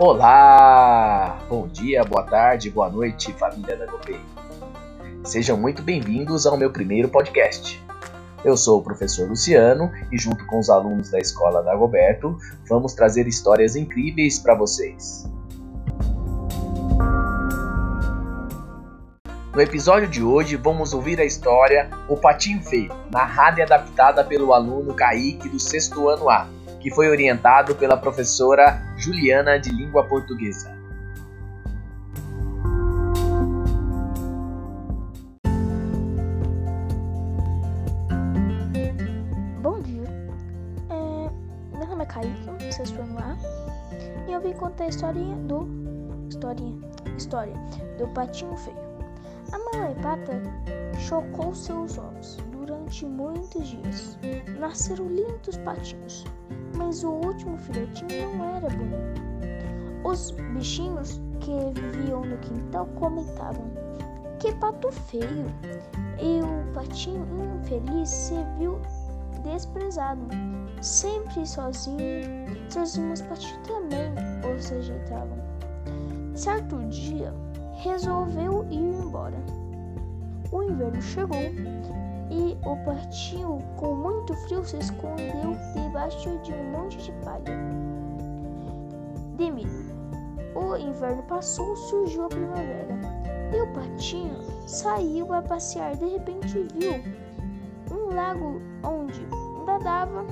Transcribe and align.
Olá! 0.00 1.40
Bom 1.48 1.66
dia, 1.66 2.04
boa 2.04 2.22
tarde, 2.22 2.70
boa 2.70 2.88
noite, 2.88 3.32
família 3.32 3.76
da 3.76 3.84
Gopei. 3.84 4.20
Sejam 5.24 5.56
muito 5.56 5.82
bem-vindos 5.82 6.46
ao 6.46 6.56
meu 6.56 6.70
primeiro 6.70 7.08
podcast. 7.08 7.84
Eu 8.44 8.56
sou 8.56 8.78
o 8.78 8.82
professor 8.84 9.28
Luciano 9.28 9.90
e, 10.12 10.16
junto 10.16 10.46
com 10.46 10.60
os 10.60 10.70
alunos 10.70 11.10
da 11.10 11.18
escola 11.18 11.64
da 11.64 11.74
Goberto, 11.74 12.38
vamos 12.68 12.94
trazer 12.94 13.26
histórias 13.26 13.74
incríveis 13.74 14.38
para 14.38 14.54
vocês. 14.54 15.28
No 19.52 19.60
episódio 19.60 20.06
de 20.06 20.22
hoje, 20.22 20.54
vamos 20.54 20.94
ouvir 20.94 21.20
a 21.20 21.24
história 21.24 21.90
O 22.08 22.16
Patinho 22.16 22.62
Feio, 22.62 22.94
narrada 23.10 23.58
e 23.58 23.62
adaptada 23.64 24.22
pelo 24.22 24.52
aluno 24.52 24.94
Kaique 24.94 25.48
do 25.48 25.58
sexto 25.58 26.08
ano 26.08 26.30
A 26.30 26.46
que 26.80 26.90
foi 26.90 27.08
orientado 27.08 27.74
pela 27.74 27.96
professora 27.96 28.80
Juliana 28.96 29.58
de 29.58 29.70
Língua 29.70 30.06
Portuguesa. 30.06 30.76
Bom 39.60 39.80
dia, 39.80 40.04
é, 40.90 41.76
meu 41.76 41.86
nome 41.86 42.02
é 42.02 42.06
Kaique, 42.06 42.72
sexto 42.72 43.00
ano 43.00 43.18
A, 43.18 43.36
e 44.28 44.32
eu 44.32 44.40
vim 44.40 44.52
contar 44.52 44.84
a 44.84 44.88
historinha 44.88 45.36
do 45.36 45.66
historinha, 46.28 46.78
história 47.16 47.54
do 47.98 48.06
patinho 48.08 48.56
feio. 48.56 48.88
A 49.50 49.58
mamãe 49.58 49.94
pata 50.02 50.40
chocou 50.98 51.54
seus 51.54 51.96
ovos 51.96 52.36
durante 52.52 53.06
muitos 53.06 53.68
dias. 53.68 54.18
Nasceram 54.58 55.08
lindos 55.08 55.56
patinhos, 55.64 56.24
mas 56.78 57.02
o 57.02 57.10
último 57.10 57.58
filhotinho 57.58 58.36
não 58.36 58.56
era 58.56 58.68
bonito. 58.70 59.20
Os 60.04 60.30
bichinhos 60.30 61.20
que 61.40 61.52
viviam 61.74 62.24
no 62.24 62.38
quintal 62.38 62.86
comentavam: 62.94 63.70
Que 64.38 64.52
pato 64.54 64.90
feio! 64.92 65.46
E 66.20 66.40
o 66.40 66.72
patinho 66.72 67.26
infeliz 67.60 68.08
se 68.08 68.34
viu 68.56 68.80
desprezado. 69.42 70.22
Sempre 70.80 71.46
sozinho, 71.46 71.98
seus 72.68 72.96
irmãos 72.96 73.22
patinhos 73.22 73.66
também 73.66 74.12
os 74.56 74.68
rejeitavam. 74.68 75.38
Certo 76.34 76.76
dia, 76.84 77.34
resolveu 77.74 78.64
ir 78.70 78.78
embora. 78.78 79.38
O 80.52 80.62
inverno 80.62 81.02
chegou 81.02 81.38
e 82.30 82.56
o 82.64 82.76
patinho, 82.84 83.58
com 83.76 83.94
muito 83.94 84.34
frio, 84.34 84.64
se 84.64 84.78
escondeu 84.78 85.56
debaixo 85.74 86.38
de 86.38 86.52
um 86.52 86.70
monte 86.70 86.98
de 86.98 87.12
palha 87.24 87.44
de 89.36 89.50
milho. 89.50 89.88
O 90.54 90.76
inverno 90.76 91.22
passou, 91.22 91.76
surgiu 91.76 92.24
a 92.24 92.28
primavera 92.28 92.98
e 93.52 93.60
o 93.60 93.72
patinho 93.72 94.36
saiu 94.66 95.32
a 95.32 95.40
passear. 95.40 95.96
De 95.96 96.06
repente, 96.06 96.66
viu 96.74 97.02
um 97.90 98.14
lago 98.14 98.60
onde 98.82 99.26
nadava 99.64 100.24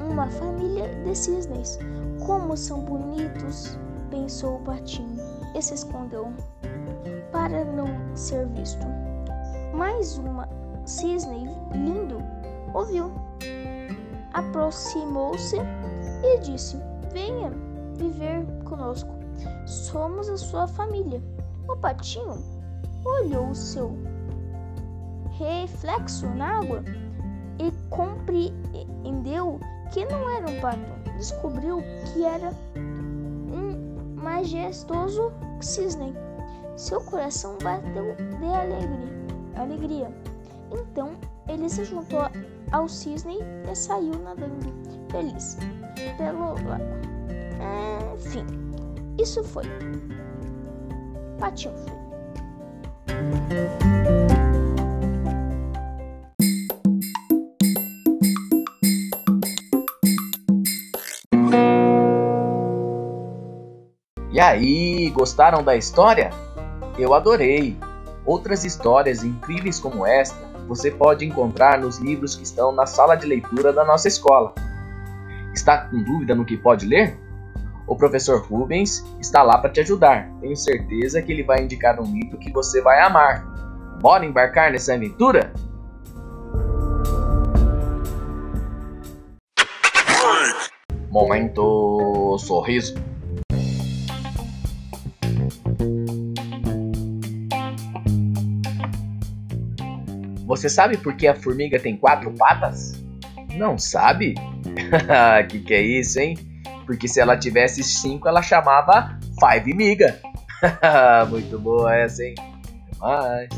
uma 0.00 0.28
família 0.28 0.88
de 1.04 1.14
cisnes. 1.14 1.78
Como 2.24 2.56
são 2.56 2.80
bonitos, 2.80 3.78
pensou 4.10 4.56
o 4.56 4.60
patinho 4.60 5.16
e 5.54 5.60
se 5.60 5.74
escondeu 5.74 6.32
para 7.32 7.64
não 7.64 7.86
ser 8.14 8.46
visto. 8.48 8.86
Mais 9.74 10.16
uma 10.18 10.48
cisne 10.84 11.48
lindo 11.72 12.18
ouviu. 12.74 13.12
Aproximou-se 14.32 15.56
e 16.22 16.38
disse: 16.40 16.78
Venha 17.12 17.52
viver 17.96 18.46
conosco. 18.64 19.10
Somos 19.66 20.28
a 20.28 20.36
sua 20.36 20.66
família. 20.66 21.22
O 21.68 21.76
patinho 21.76 22.42
olhou 23.04 23.50
o 23.50 23.54
seu 23.54 23.96
reflexo 25.38 26.26
na 26.28 26.58
água 26.58 26.82
e 27.58 27.70
compreendeu 27.90 29.60
que 29.92 30.04
não 30.06 30.28
era 30.30 30.48
um 30.48 30.60
pato. 30.60 30.92
Descobriu 31.16 31.82
que 32.12 32.24
era 32.24 32.52
um 32.76 34.14
majestoso 34.20 35.32
cisne. 35.60 36.14
Seu 36.76 37.00
coração 37.02 37.56
bateu 37.62 38.14
de 38.16 38.46
alegria. 38.46 39.12
alegria. 39.56 40.31
Então 40.72 41.12
ele 41.48 41.68
se 41.68 41.84
juntou 41.84 42.20
ao 42.70 42.88
cisne 42.88 43.38
e 43.70 43.74
saiu 43.74 44.18
nadando 44.22 44.72
feliz 45.10 45.58
pelo 46.16 46.54
lago. 46.66 46.84
Enfim, 48.14 48.46
isso 49.18 49.44
foi 49.44 49.64
Patinho. 51.38 51.74
E 64.30 64.40
aí, 64.40 65.10
gostaram 65.10 65.62
da 65.62 65.76
história? 65.76 66.30
Eu 66.98 67.12
adorei! 67.12 67.76
Outras 68.24 68.64
histórias 68.64 69.24
incríveis 69.24 69.78
como 69.78 70.06
esta 70.06 70.51
você 70.66 70.90
pode 70.90 71.24
encontrar 71.24 71.78
nos 71.78 71.98
livros 71.98 72.36
que 72.36 72.42
estão 72.42 72.72
na 72.72 72.86
sala 72.86 73.14
de 73.14 73.26
leitura 73.26 73.72
da 73.72 73.84
nossa 73.84 74.08
escola. 74.08 74.54
Está 75.54 75.86
com 75.86 76.02
dúvida 76.02 76.34
no 76.34 76.44
que 76.44 76.56
pode 76.56 76.86
ler? 76.86 77.18
O 77.86 77.96
professor 77.96 78.40
Rubens 78.40 79.04
está 79.20 79.42
lá 79.42 79.58
para 79.58 79.70
te 79.70 79.80
ajudar. 79.80 80.30
Tenho 80.40 80.56
certeza 80.56 81.20
que 81.20 81.32
ele 81.32 81.42
vai 81.42 81.62
indicar 81.62 82.00
um 82.00 82.04
livro 82.04 82.38
que 82.38 82.50
você 82.50 82.80
vai 82.80 83.00
amar. 83.00 83.44
Bora 84.00 84.24
embarcar 84.24 84.72
nessa 84.72 84.94
aventura? 84.94 85.52
Momento 91.10 92.38
sorriso. 92.38 92.94
Você 100.52 100.68
sabe 100.68 100.98
por 100.98 101.16
que 101.16 101.26
a 101.26 101.34
formiga 101.34 101.80
tem 101.80 101.96
quatro 101.96 102.30
patas? 102.32 103.02
Não 103.56 103.78
sabe? 103.78 104.34
que 105.48 105.60
que 105.60 105.72
é 105.72 105.80
isso, 105.80 106.20
hein? 106.20 106.36
Porque 106.84 107.08
se 107.08 107.20
ela 107.20 107.38
tivesse 107.38 107.82
cinco, 107.82 108.28
ela 108.28 108.42
chamava 108.42 109.18
Five 109.40 109.72
Miga. 109.72 110.20
Muito 111.30 111.58
boa 111.58 111.96
essa, 111.96 112.22
hein? 112.22 112.34
Até 113.00 113.00
mais. 113.00 113.48